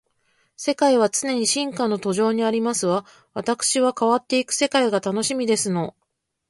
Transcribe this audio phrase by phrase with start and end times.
[0.57, 3.05] 世界は常に進化の途上にありますわ。
[3.35, 5.95] わたくしは変わっていく世界が楽しみですの